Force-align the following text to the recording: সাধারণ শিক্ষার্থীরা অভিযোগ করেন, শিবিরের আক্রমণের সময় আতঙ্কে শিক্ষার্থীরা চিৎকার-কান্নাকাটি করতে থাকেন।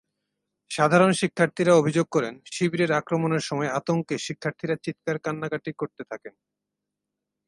সাধারণ 0.71 1.11
শিক্ষার্থীরা 1.11 1.73
অভিযোগ 1.75 2.05
করেন, 2.11 2.33
শিবিরের 2.51 2.91
আক্রমণের 2.91 3.43
সময় 3.43 3.69
আতঙ্কে 3.71 4.15
শিক্ষার্থীরা 4.17 4.75
চিৎকার-কান্নাকাটি 4.85 5.71
করতে 5.73 6.03
থাকেন। 6.03 6.33